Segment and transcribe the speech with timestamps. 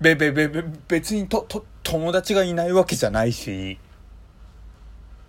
[0.00, 3.78] べべべべ別にとと友達がいないわけじゃないし。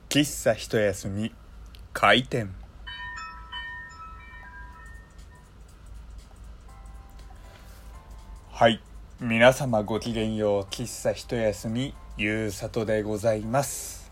[0.07, 1.33] 喫茶一休み。
[1.91, 2.55] 開店。
[8.53, 8.81] はい。
[9.19, 10.61] 皆様ごきげんよう。
[10.63, 11.93] 喫茶一休み。
[12.15, 14.09] ゆうさとでございます。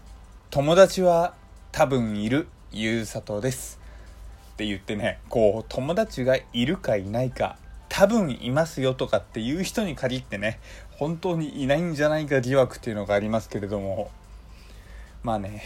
[0.49, 1.35] 友達は
[1.71, 2.49] 多分いる。
[2.73, 3.79] ゆうさとです。
[4.53, 5.19] って言ってね。
[5.29, 7.55] こう友達がいるかいないか。
[7.99, 10.61] 多分いますよとかっていう人に限ってね
[10.91, 14.09] 本当にいないんじゃないか疑惑っていうのがありますけれども。
[15.21, 15.61] まあね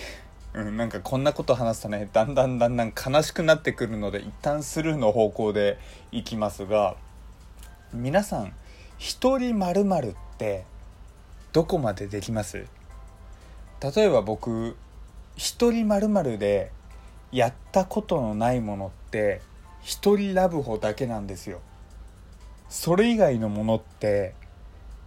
[0.55, 5.77] うん、なんかこんなこと話すとねだんだんだんだん悲しくなってくるので一旦スルーの方向で
[6.11, 6.95] いきますが
[7.93, 8.51] 皆さん
[8.97, 10.63] 一人まるって
[11.51, 12.65] どこまでできます？
[13.79, 14.75] 例えば僕
[15.35, 16.71] 一人まるで
[17.31, 19.41] やったことのないものって
[19.83, 21.59] 一人ラブホだけなんですよ。
[22.73, 24.33] それ以外のものって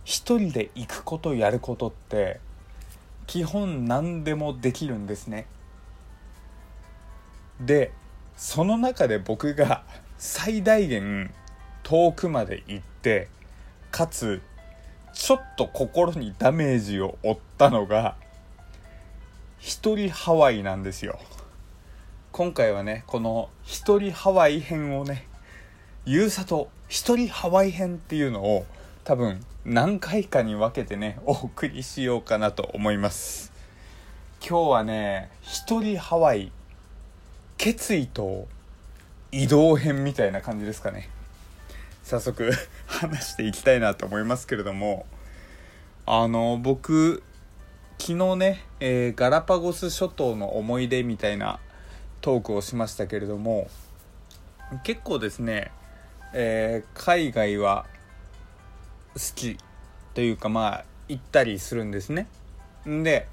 [0.05, 2.38] 一人で行くことやることって
[3.27, 5.49] 基本何でもできるんですね。
[7.60, 7.90] で
[8.37, 9.82] その中で僕が
[10.16, 11.35] 最大限
[11.82, 13.27] 遠くまで行って
[13.90, 14.43] かつ
[15.12, 18.15] ちょっと心にダメージを負ったのが
[19.59, 21.18] 一人ハワイなんですよ。
[22.30, 25.27] 今回はねこの一人ハワイ編をね
[26.05, 28.65] ゆうさと一人ハワイ編っていうのを
[29.04, 33.52] 多分何回かに分けてね お送りしようかなと思います。
[34.40, 36.52] 今日はね一人ハワイ
[37.56, 38.46] 決意と
[39.32, 41.09] 移動編みたいな感じですかね。
[42.04, 42.52] 早速
[42.87, 45.06] 話していきたいなと思いますけれども。
[46.09, 47.24] あの僕
[47.98, 51.59] 昨日ね、えー、ガラパゴス諸島の思い出みたいな
[52.21, 53.68] トークをしましたけれども
[54.84, 55.73] 結構ですね、
[56.32, 57.87] えー、海外は
[59.15, 59.59] 好き
[60.15, 62.27] というかまあ行ったりするんですね。
[62.87, 63.29] で、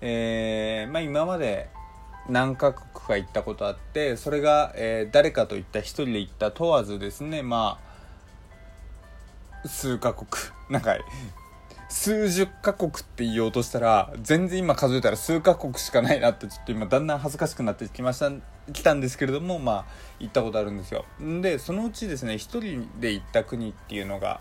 [0.00, 1.68] えー、まあ今まで
[2.28, 7.78] 何カ国か行ったことあってそれが、えー、誰かと行った一人で行った問わずですねま
[9.64, 10.28] あ数カ国。
[10.70, 10.96] なんか
[11.90, 18.30] 数十カ国って言おうとしたら全然今数えたら数カ国しかないなってちょっと今だんだん恥ずかしくなってきました
[18.72, 19.84] 来たんですけれどもまあ
[20.20, 21.04] 行ったことあるんですよ。
[21.42, 24.40] でそのうちですね一人で行った国っていうのが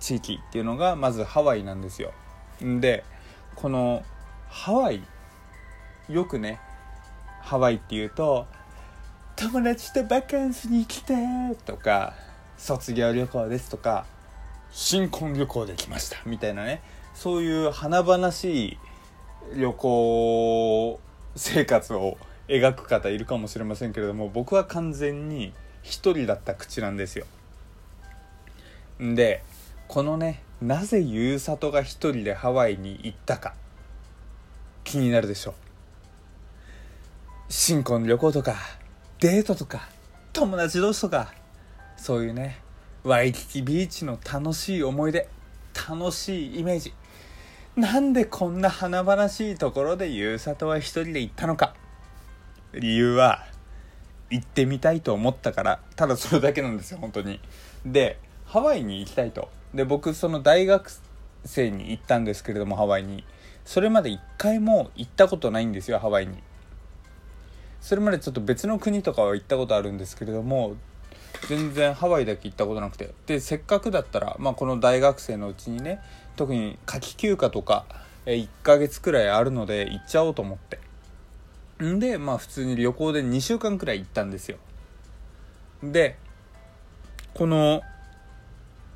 [0.00, 2.12] 地域っていうのがまずハワイなんですよ。
[2.60, 3.04] で
[3.54, 4.02] この
[4.48, 5.02] ハワイ
[6.08, 6.58] よくね
[7.42, 8.48] ハワイっていうと
[9.36, 11.14] 友達とバカンスに来て
[11.64, 12.14] とか
[12.58, 14.04] 卒業旅行ですとか
[14.78, 16.18] 新婚旅行で来ました。
[16.26, 16.82] みたいなね。
[17.14, 18.78] そういう華々しい
[19.56, 21.00] 旅行
[21.34, 27.24] 生活を描く方いるかもしれませんけれども僕は完全に一人だった口なんですよ。
[29.00, 29.42] で
[29.88, 33.54] このねなぜゆうさとが一人でハワイに行ったか
[34.84, 35.54] 気になるでしょう。
[37.48, 38.56] 新婚旅行とか
[39.20, 39.88] デートとか
[40.34, 41.32] 友達同士とか
[41.96, 42.60] そういうね
[43.06, 45.28] ワイキキビーチの楽しい思い出
[45.88, 46.92] 楽しいイメージ。
[47.76, 51.76] なんでこんな華々しいところでゆうさとは一人で行ったのか。
[52.72, 53.46] 理由は
[54.28, 55.80] 行ってみたいと思ったから。
[55.94, 57.38] ただそれだけなんですよ本当に。
[57.84, 59.50] でハワイに行きたいと。
[59.72, 60.90] で僕その大学
[61.44, 63.22] 生に行ったんですけれどもハワイに。
[63.64, 66.42] それまで一回も行ったことないんですよハワイに。
[67.80, 70.74] それまでちょっと別の国とかは行ったことあるんですけれども
[71.48, 73.12] 全然ハワイだけ行ったことなくて。
[73.26, 76.00] でせっかくだったら、まあ、この大学生のうちにね
[76.36, 77.84] 特に夏季休暇とか
[78.26, 80.80] 1ヶ月くらいあるので行っちゃおうと思って。
[81.84, 84.58] んでまあ普通に旅行で2週間くらい行ったんですよ。
[85.82, 86.16] で
[87.34, 87.82] この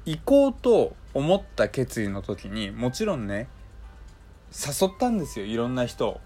[0.06, 3.48] 行こうと思った決意の時にもちろんね
[4.52, 6.20] 誘ったんですよいろんな人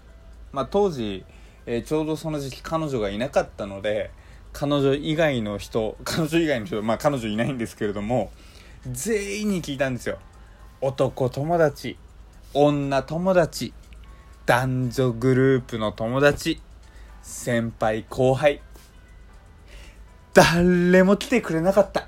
[0.53, 1.25] まあ当時、
[1.65, 4.11] えー、ちょうどその時期彼女がいなかったので
[4.57, 8.31] 彼女以外の人彼女以外の人まあ彼女いないんですけれども
[8.89, 10.17] 全員に聞いたんですよ。
[10.79, 11.97] 男友達
[12.53, 13.73] 女友達
[14.45, 16.61] 男女グループの友達
[17.21, 18.61] 先輩後輩
[20.33, 22.07] 誰も来てくれなかった。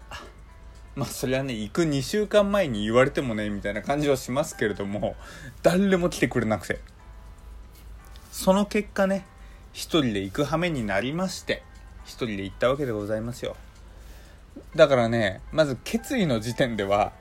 [0.95, 5.17] まあそれはね行く2週間前に言われてもねみたいな感じはしますけれども
[5.63, 6.79] 誰も来てくれなくて。
[8.31, 9.25] その結果ね
[9.73, 11.63] 一人で行く羽目になりまして
[12.07, 13.56] 一人で行ったわけでございますよ。
[14.75, 17.12] だからねまず決意の時点では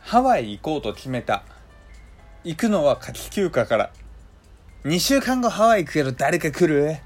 [0.00, 1.42] ハワイ行こうと決めた。
[2.44, 3.90] 行くのは夏季休暇から。
[4.84, 6.96] 2週間後ハワイ行くけど誰か来る？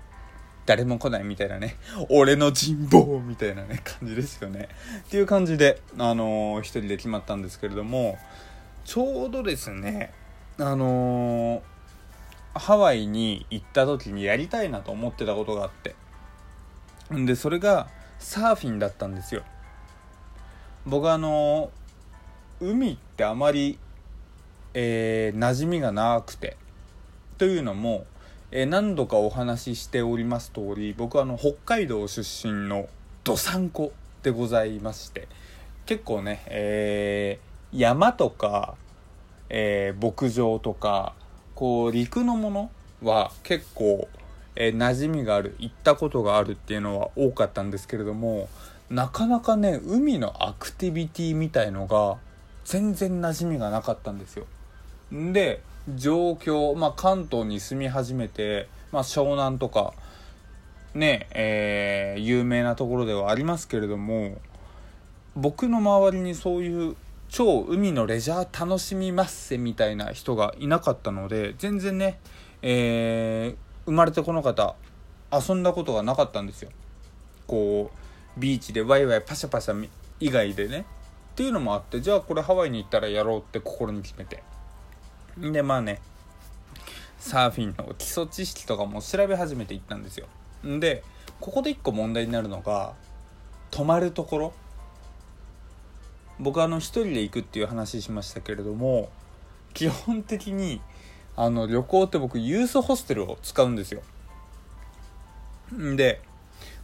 [0.67, 1.77] 誰も来ないみたいなね。
[2.09, 4.69] 俺の人望みたいなね感じですよね。
[5.07, 8.19] っていう感じであのー、一人で決まったんですけれども
[8.85, 10.13] ちょうどですね
[10.59, 15.95] あのー、ハワイに行った時にやりたいなと思ってたことがあって。
[17.11, 19.43] でそれがサーフィンだったんですよ。
[20.87, 21.71] 僕あの、
[22.61, 23.79] 海ってあまり
[24.73, 26.57] えー、馴染みがなくて
[27.39, 28.07] というのも、
[28.53, 32.89] えー、何度かお話ししております通り僕はあの北海道出身の
[33.25, 33.93] どさんこ
[34.23, 35.27] でございまして
[35.87, 38.75] 結構ね、えー、山とか、
[39.49, 41.15] えー、牧場とか
[41.57, 42.71] こう陸のもの
[43.03, 44.09] は結構、
[44.63, 48.51] えー、馴染みがある行ったことがあるっていうのは多かったんですけれども
[48.91, 52.19] なかなかね海のアクティビティみたいのが
[52.67, 54.45] 全然馴染みがなかったんですよ。
[55.11, 59.95] で上京、まあ、関東に住み始めて、まあ、湘南とか
[60.93, 64.39] ねえー、有名なところではありますけれども
[65.37, 66.97] 僕の周りにそういう
[67.29, 72.19] 超海のレジャー楽しみますせみたいな人がいなかったので全然ね、
[72.61, 74.77] えー、生まれてこの方
[75.33, 76.71] 遊んだことがなかったんですよ。
[77.49, 79.89] こうビーチでワイワイパシャパシャ
[80.21, 80.87] 以外でね。
[81.33, 84.45] っていうのもあってじゃあこれハワイに行ったらやろうって心に決めて。
[85.37, 86.01] でまあね
[87.19, 90.29] サーフィンの基礎知識とかも調べ始めていったんですよ。
[90.63, 91.03] で
[91.41, 92.95] ここで一個問題になるのが
[93.73, 94.53] 泊まるところ。
[96.39, 99.11] 僕あの一人で行くっていう話しましたけれども
[99.75, 100.81] 基本的に
[101.43, 104.03] あの旅行って僕ユースホステルを使うんですよ。
[105.97, 106.21] で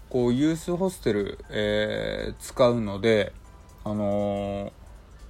[0.09, 3.35] こうユースホステル、えー、使うので
[3.85, 4.73] あの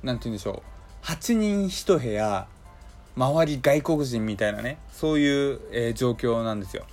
[0.05, 0.63] 何、ー、て言うんでしょ
[1.03, 1.07] う。
[1.07, 2.47] 8人1部屋
[3.17, 6.85] 周り外国人みたいなねそういう、えー、状況なんですよ。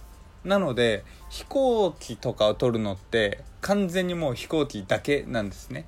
[0.44, 5.86] なので飛行機とかを取るのって完全にもう飛行機だけなんですね。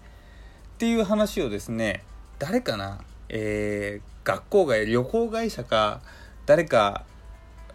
[0.76, 2.04] っていう話をですね
[2.38, 3.00] 誰かな
[3.30, 6.02] えー、学校外旅行会社か
[6.46, 7.06] 誰か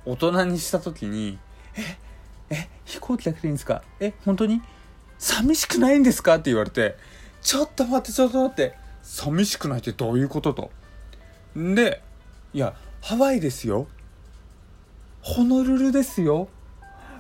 [0.05, 1.38] 大人にした時に
[1.76, 1.99] 「え
[2.50, 3.82] え飛行機だけでいいんですか？
[4.00, 4.62] え本当に？
[5.19, 6.96] 寂しくないんですか?」って言われて
[7.43, 8.76] 「ちょっと待ってちょっと待って。
[9.02, 10.70] 寂しくないってどういうこと?」と。
[11.56, 12.02] で
[12.52, 13.88] いやハワイですよ。
[15.23, 16.49] ホノルルですよ。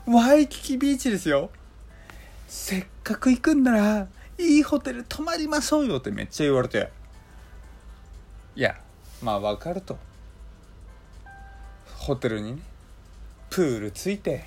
[0.06, 1.50] ワイキキビーチですよ。
[2.48, 4.08] せっかく行くんなら
[4.38, 6.90] いいホテル泊まりましょうよってめっちゃ言われて。
[8.56, 8.76] いや
[9.22, 9.98] まあわかると。
[12.10, 12.62] ホテルにね
[13.50, 14.42] プールついて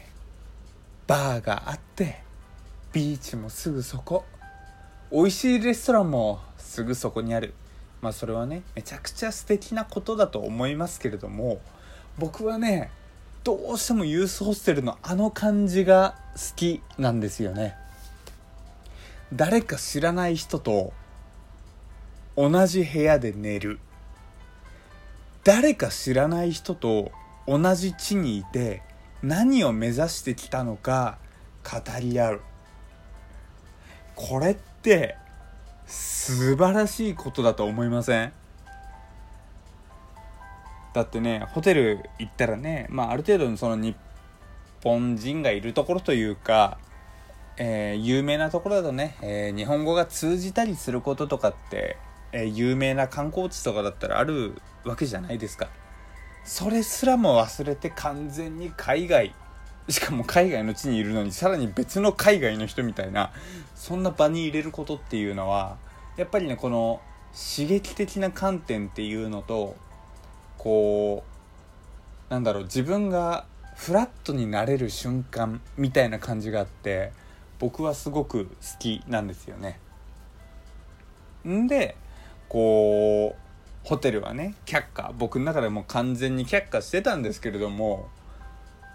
[1.07, 2.21] バーがあって
[2.92, 4.25] ビーチもすぐそこ
[5.10, 7.54] 美味しいレストランもすぐそこにある。
[8.01, 11.62] まあそれはねめちゃくちゃ素敵なことだと思いますけれども
[12.18, 12.89] 僕はね
[13.45, 17.77] どうしてもユースホステルのあの感じが好きなんですよね。
[19.33, 20.92] 誰か知らない人と
[22.36, 23.80] 同じ部屋で寝る。
[25.45, 27.12] 誰か知らない人と
[27.48, 28.81] 同じ地にいて
[29.22, 31.18] 何を目指してきたのか
[31.63, 32.42] 語り合う。
[34.16, 35.18] これって
[35.86, 38.31] 素晴らしいことだと思いません？
[40.94, 43.96] だってねホテル行ったらね、まあ、ある程度のその日
[44.84, 46.78] 本人がいるところというか、
[47.57, 51.98] えー、有名なところだとね、えー、日本語が通じたりすることとかって、
[52.31, 55.70] えー、有名な観光地とかだったらあるわけじゃないですか。
[56.46, 59.34] それすらも忘れて完全に海外
[59.90, 63.32] しかも海外の地にいるのにさらに別の海外の人みたいな
[63.76, 65.78] そんな場に入れることっていうのは
[66.18, 67.02] やっぱりねこの
[67.34, 69.76] 刺激的な観点っていうのと
[70.58, 71.24] こ
[72.30, 73.46] うなんだろう自分が
[73.76, 77.12] フラットになれる瞬間みたいな感じがあって
[77.60, 79.80] 僕はすごく好きなんですよね。
[81.48, 81.98] んで
[82.48, 83.43] こう
[83.84, 85.13] ホテルはね却下。
[85.18, 88.10] 僕の中でも完全に却下してたんですけれども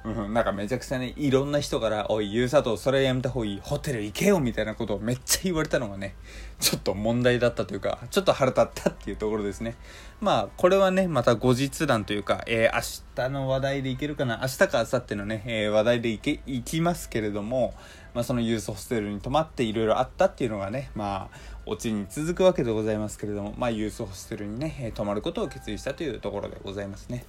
[0.04, 6.14] うん、なんかめちゃくちゃね、いろんな人から、おい、ゆうさと、それやめた方がいい、ホテル行けよみたいなことをめっちゃ言われたのがね、
[6.60, 9.74] ちょっと問題だったというか、ちょっと腹立ったっていうところですね。
[10.20, 17.74] まあ、これはね、また後日談というか、えー、明日の話題でいけるかな、明日か明後日のね、えー、話題でいけ、いきますけれども、
[18.14, 27.24] まあ、そのユースホステルに泊まっていろいろあったっていうのがね、まあ、オチに続くわけでございますけれども、まあ、ユースホステルにね、泊まることを決意したというところでございますね。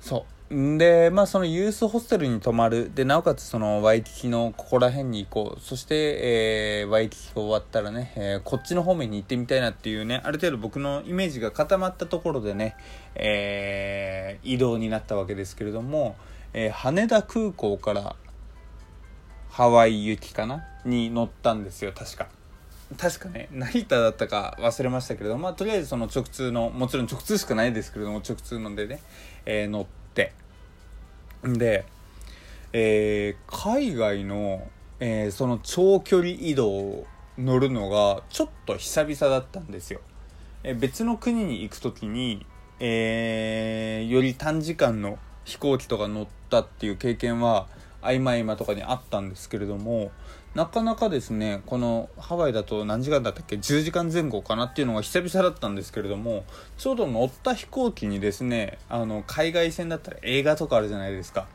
[0.00, 0.36] そう。
[0.48, 12.76] でまあそのユースホステルに泊まるでなおかつそのワイキキのここら辺に行こうそして、えー、ワイキキが終わったらね、えー、こっちの方面に行ってみたいなっていうねある程度僕のイメージが固まったところでね、
[13.16, 16.14] えー、移動になったわけですけれども、
[16.52, 18.14] え羽田空港から
[19.50, 20.64] ハワイ行きかな？
[20.84, 22.28] に乗ったんですよ確か
[22.98, 29.02] 確かね成田だったか忘れましたけれどまあとりあえずその直通のもちろん直通しかないですけれども直通のでね、
[29.44, 30.32] えー、乗って。
[31.42, 31.84] で、
[32.72, 34.68] えー、海外の、
[35.00, 37.06] えー、その長距離移動
[37.38, 40.00] 乗るのがちょっと久々だったんですよ、
[40.64, 42.46] え、別の国に行く時に、
[42.80, 47.68] え、より短時間の飛行機とか乗ったっていう経験は
[48.00, 50.10] 合間合間とかにあったんですけれども
[50.56, 56.44] なかなかですねこのハワイだと何時間だったっけ10時間前後かなっていうのが久々だったんですけれども
[56.78, 61.46] ちょうど乗った飛行機にですねあの海外線だったら映画とかあるじゃないですか。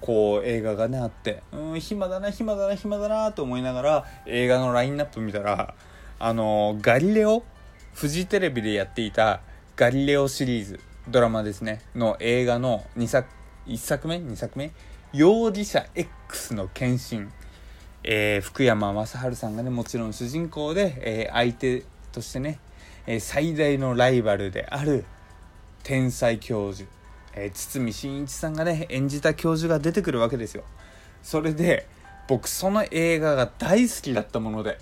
[0.00, 5.74] こう映画がねあってうん暇だな暇だな暇だなと思いながら映画のラインナップ見たら
[6.18, 7.42] あのガリレオ
[7.92, 9.40] フジテレビでやっていた
[9.74, 13.28] ガリレオシリーズドラマですねの映画の2作
[13.66, 14.70] 1作目？2作目？
[15.12, 17.26] 容疑者 X の献身
[18.08, 21.82] えー、福山雅治さんがねもちろん主人公で、えー、相手
[22.12, 22.60] としてね、
[23.06, 25.04] えー、最大のライバルである
[25.82, 26.88] 天才教授、
[27.34, 30.62] え堤真一さんがね演じた教授が出てくるわけですよ。
[31.22, 31.86] それで
[32.28, 34.78] 僕その映画が大好きだったもので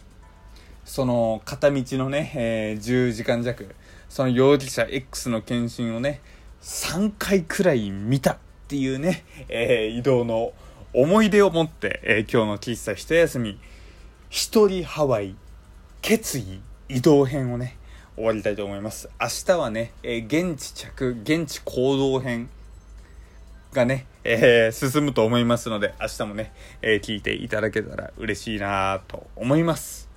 [0.85, 3.75] その片道のね、え10時間弱
[4.09, 6.21] その容疑者 X の検診をね
[6.63, 8.37] 3回くらい見たっ
[8.69, 10.53] ていうね、え移動の
[10.97, 13.59] 思い出を持って、えー、今日の喫茶一休み、
[14.31, 15.35] 一人ハワイ、
[16.03, 17.77] 決意、移動編をね、
[18.15, 19.11] 終わりたいと思います。
[19.21, 22.49] 明日はね、えー、現地着、現地行動編
[23.73, 30.09] がね、えー、進むと思いますので、明日もね、え聞いていただけたら嬉しいなと思います。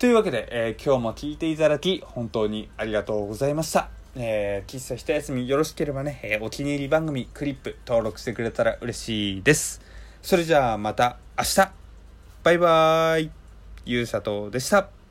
[0.00, 3.88] というわけで、え今日も聞いていただき、本当にありがとうございました。
[4.16, 9.80] えー、喫茶一休みよろしければね、えー、お気に入り番組クリップ登録してくれたら嬉しいです。
[10.22, 11.72] それじゃあまた明日
[12.44, 13.30] バイバーイ
[13.84, 15.01] ゆうさとでした。